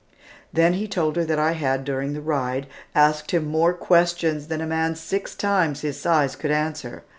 Then 0.51 0.73
he 0.73 0.87
told 0.87 1.15
her 1.15 1.25
that 1.25 1.37
I 1.37 1.51
had, 1.51 1.85
during 1.85 2.13
the 2.13 2.21
ride, 2.21 2.65
asked 2.95 3.29
him 3.29 3.45
more 3.45 3.71
questions 3.71 4.47
than 4.47 4.59
a 4.59 4.65
man 4.65 4.95
six 4.95 5.35
times 5.35 5.81
his 5.81 5.99
size 5.99 6.35
could 6.35 6.49
answer. 6.49 7.03